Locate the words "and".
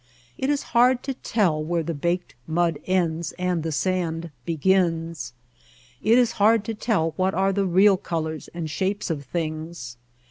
3.33-3.61, 8.51-8.67